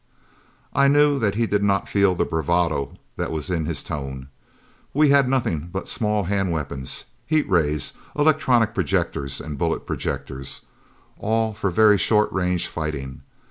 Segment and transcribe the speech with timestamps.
[0.73, 4.29] I knew that he did not feel the bravado that was in his tone.
[4.95, 10.61] We had nothing but small hand weapons: heat rays, electronic projectors, and bullet projectors.
[11.19, 13.21] All for very short range fighting.